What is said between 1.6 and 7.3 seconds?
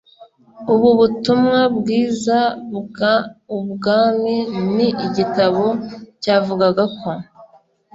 bgiza bg ubgami n igitabo cyavugaga ko